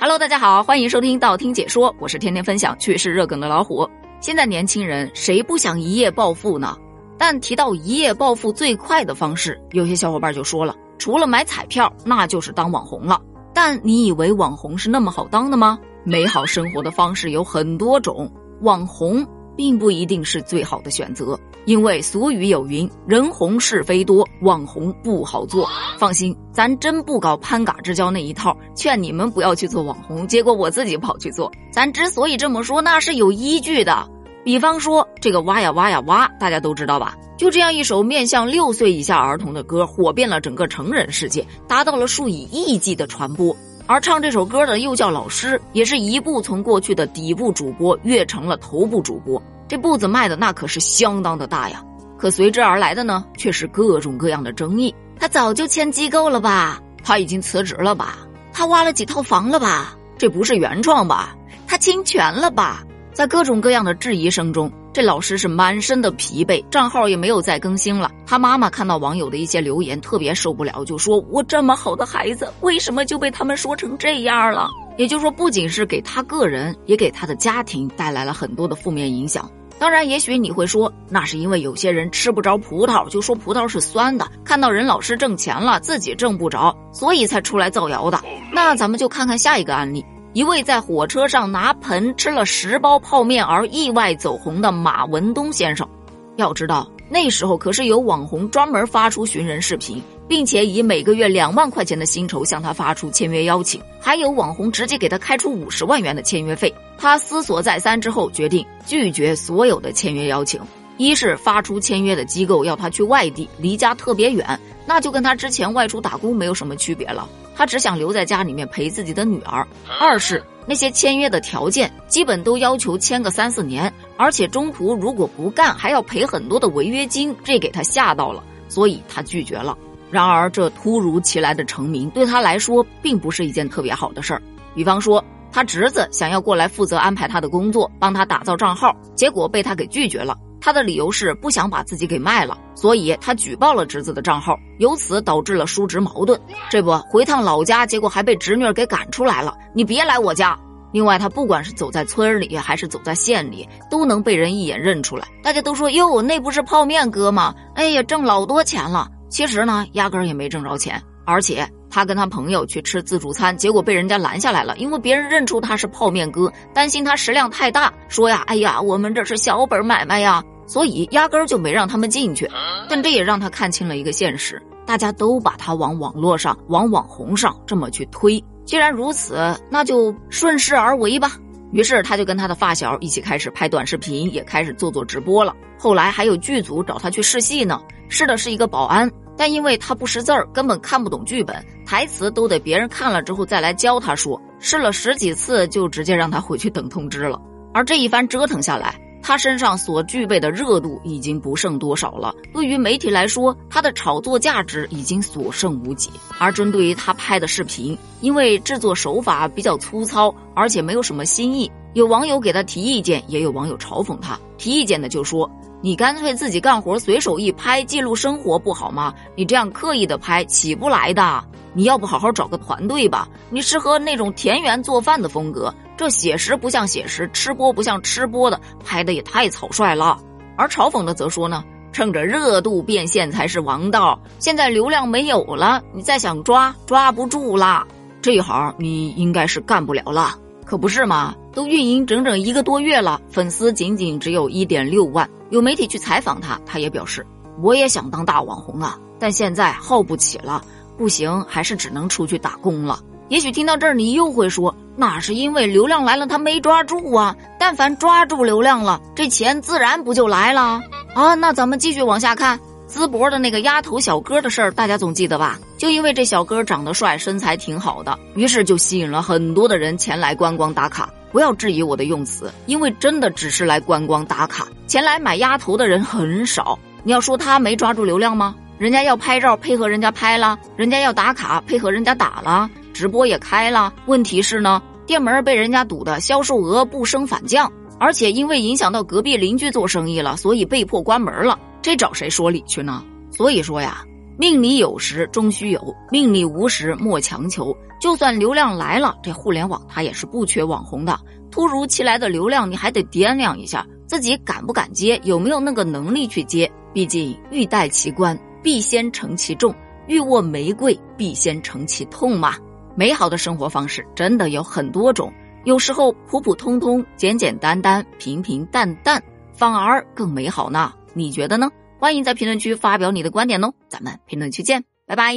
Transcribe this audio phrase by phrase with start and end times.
[0.00, 3.84] Hello，大家好，欢迎收听道听解说，我是天天分享趣事热梗的老虎。
[4.20, 6.76] 现在年轻人谁不想一夜暴富呢？
[7.18, 13.20] 但提到一夜暴富最快的方式，有些小伙伴就说了，除了买彩票，那就是当网红了。
[13.52, 15.76] 但你以为网红是那么好当的吗？
[16.04, 18.30] 美好生活的方式有很多种，
[18.60, 19.26] 网红
[19.58, 21.36] 并不一定是最好的选择。
[21.64, 25.68] 因为俗语有云：“人红是非多，网红不好做。”
[25.98, 30.26] 放心，咱真不搞攀嘎之交那一套，劝你们不要去做网红。
[30.28, 31.50] 结果我自己跑去做。
[31.72, 34.08] 咱之所以这么说，那是有依据的。
[34.44, 37.16] 比方说，这个挖呀挖呀挖，大家都知道吧？
[37.36, 43.54] 就这样一首面向六岁以下儿童的歌，火遍了整个成人世界，达到了数以亿计的传播。
[43.88, 51.82] 而唱这首歌的幼教老师，也是一步从过去的底部主播跃成了头部主播，这步子迈的那可是相当的大呀。
[52.18, 54.94] 可随之而来的呢，却是各种各样的争议。
[55.18, 56.78] 他早就签机构了吧？
[57.02, 58.18] 他已经辞职了吧？
[58.52, 59.96] 他挖了几套房了吧？
[60.18, 61.34] 这不是原创吧？
[61.66, 62.84] 他侵权了吧？
[63.14, 68.10] 在各种各样的质疑声中，这老师是满身的疲惫，账号也没有再更新了。
[68.26, 79.48] 他妈妈看到网友的一些留言，特别受不了，就说：“我这么好的孩子，为什么就被他们说成这样了？”也就是说，不仅是给他个人，也给他的家庭带来了很多的负面影响。
[79.78, 88.20] 当然，也许你会说，那是因为有些人吃不着葡萄，就说葡萄是酸的，看到人老师挣钱了，自己挣不着，所以才出来造谣的。
[88.52, 90.04] 那咱们就看看下一个案例。
[90.34, 95.88] 一位在火车上拿盆吃了十包泡面而意外走红的马文东先生，
[96.36, 106.72] 要知道那时候可是有网红专门发出寻人视频，并且以每个月两万块钱的薪酬向他发出签约邀请，还有网红直接给他开出五十万元的签约费。
[106.98, 110.60] 他思索再三之后，决定拒绝所有的签约邀请。
[110.98, 117.26] 一是发出签约的机构要他去外地，离家特别远，那就跟他之前外出打工没有什么区别了。
[117.56, 119.66] 他只想留在家里面陪自己的女儿。
[120.00, 129.76] 二是那些签约的条件基本都要求签个三四年，而且中途如果不干还要赔很多的违约金，这给他吓到了，所以他拒绝了。
[130.10, 134.42] 然而这突如其来的成名对他来说并不是一件特别好的事儿。
[134.74, 140.36] 比方说他侄子想要过来负责安排他的工作，帮他打造账号，结果被他给拒绝了。
[140.60, 146.40] 他的理由是不想把自己给卖了，所以他举报了侄子的账号，由此导致了叔侄矛盾。
[146.70, 149.54] 这不回趟老家，结果还被侄女给赶出来了。
[149.74, 150.58] 你别来我家。
[150.90, 155.28] 另外，他不管是走在村里还是走在县里，都能被人一眼认出来。
[155.42, 157.54] 大家都说哟，那不是泡面哥吗？
[157.74, 159.06] 哎呀，挣老多钱了。
[159.28, 170.42] 其实呢，压根儿也没挣着钱，而且他跟他朋友去吃自助餐，结果被人家拦下来了，因为别人认出他是泡面哥，担心他食量太大，说呀，哎呀，我们这是小本买卖呀。
[170.66, 172.46] 所以压根儿就没让他们进去，
[172.90, 178.38] 但这也让他看清了一个现实：大家都把他往网络上、往网红上这么去推。
[178.66, 181.32] 既然如此，那就顺势而为吧。
[181.72, 185.56] 于是他就跟他的发小一起开始拍短视频，也开始做做直播了。
[185.78, 194.38] 后来还有剧组找他去试戏呢，试的是一个保安，但因为他不识字儿，根本看不懂剧本，台词都得别人看了之后再来教他说。
[194.58, 197.40] 试了十几次，就直接让他回去等通知了。
[197.72, 199.00] 而这一番折腾下来。
[199.20, 206.08] 他身上所具备的热度已经不剩多少了，对于媒体来说，他的炒作价值已经所剩无几。
[206.38, 214.38] 而针对于他拍的视频，因为制作手法比较粗糙，而且没有什么新意，有网友给他提意见，也有网友嘲讽他。
[214.56, 215.50] 提意见的就说
[215.82, 219.14] ：“你干脆自己干活，随手一拍，记录生活不好吗？
[219.34, 221.44] 你这样刻意的拍，起不来的。
[221.74, 223.28] 你要不好好找个团队吧？
[223.50, 230.16] 你适合那种田园做饭的风格。”这写实不像写实，吃播不像吃播的，拍的也太草率了。
[230.56, 234.16] 而嘲讽的则说呢，趁着热度变现才是王道。
[234.38, 237.84] 现在流量没有了，你再想抓抓不住啦。
[238.22, 240.36] 这一行你应该是干不了了，
[240.68, 241.34] 可不是嘛？
[241.54, 245.26] 都运营整整一个多月了，粉丝仅仅只有一点六万。
[245.48, 247.26] 有媒体去采访他，他也表示，
[247.62, 250.62] 我也想当大网红啊，但现在耗不起了，
[250.98, 253.00] 不行，还是只能出去打工了。
[253.30, 257.34] 也许听到这儿，你又会说，那是因为流量来了，他没抓住啊。
[257.58, 260.82] 但凡抓住流量了，这钱自然不就来了
[261.14, 261.32] 啊？
[261.34, 265.58] 那咱们继续往下看，淄博的那个丫头小哥的事儿，大家总记得吧？
[265.76, 271.12] 就因为这小哥长得帅，身材挺好的，于是就吸引了很多的人前来观光打卡。
[271.30, 276.78] 不要质疑我的用词，因为真的只是来观光打卡，前来买鸭头的人很少。
[277.04, 278.54] 你要说他没抓住流量吗？
[278.78, 282.70] 人家要拍照，配合人家拍了；人家要打卡，配合人家打了。
[282.94, 291.58] 直播也开了，问题是呢，店门被人家堵的，销售额不升反降，而且因为影响到隔壁邻居做生意了，所以被迫关门了。
[291.82, 293.04] 这找谁说理去呢？
[293.30, 294.04] 所以说呀，
[294.36, 297.76] 命里有时终须有，命里无时莫强求。
[298.00, 301.18] 就算流量来了，这互联网它也是不缺网红的。
[301.50, 306.70] 突如其来的流量，你还得掂量一下自己敢不敢接，有没有那个能力去接。
[306.92, 309.72] 毕竟欲戴其冠，必先承其重；
[310.06, 312.54] 欲握玫瑰，必先承其痛嘛。
[312.94, 315.32] 美好的生活方式真的有很多种，
[315.68, 319.22] 有时候普普通通、简简单单、平平淡淡，
[319.52, 320.94] 反而更美好呢。
[321.12, 321.68] 你觉得呢？
[321.98, 325.34] 欢迎在评论区发表你的观点哦，咱们评论区见，拜拜。